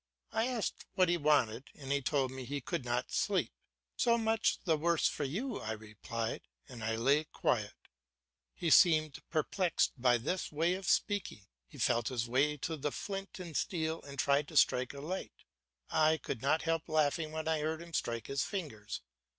I 0.31 0.47
asked 0.47 0.87
what 0.95 1.09
he 1.09 1.17
wanted, 1.17 1.65
and 1.75 1.91
he 1.91 2.01
told 2.01 2.31
me 2.31 2.43
he 2.43 2.59
could 2.59 2.83
not 2.83 3.11
sleep. 3.11 3.53
"So 3.95 4.17
much 4.17 4.57
the 4.63 4.75
worse 4.75 5.07
for 5.07 5.25
you," 5.25 5.59
I 5.59 5.73
replied, 5.73 6.41
and 6.67 6.83
I 6.83 6.95
lay 6.95 7.25
quiet. 7.25 7.75
He 8.55 8.71
seemed 8.71 9.19
perplexed 9.29 9.91
by 10.01 10.17
this 10.17 10.51
way 10.51 10.73
of 10.73 10.87
speaking. 10.89 11.45
He 11.67 11.77
felt 11.77 12.07
his 12.07 12.27
way 12.27 12.57
to 12.57 12.77
the 12.77 12.91
flint 12.91 13.39
and 13.39 13.55
steel 13.55 14.01
and 14.01 14.17
tried 14.17 14.47
to 14.47 14.57
strike 14.57 14.95
a 14.95 15.01
light. 15.01 15.43
I 15.91 16.17
could 16.17 16.41
not 16.41 16.63
help 16.63 16.89
laughing 16.89 17.31
when 17.31 17.47
I 17.47 17.59
heard 17.59 17.79
him 17.79 17.93
strike 17.93 18.25
his 18.25 18.43
fingers. 18.43 19.01